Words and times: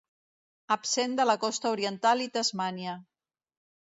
Absent 0.75 1.13
de 1.19 1.27
la 1.31 1.35
costa 1.45 1.73
oriental 1.75 2.25
i 2.25 2.27
Tasmània. 2.39 2.97